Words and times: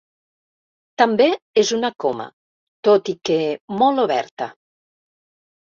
També 1.01 1.27
és 1.63 1.73
una 1.77 1.91
coma, 2.05 2.27
tot 2.89 3.13
i 3.15 3.15
que 3.31 3.39
molt 3.83 4.05
oberta. 4.09 4.53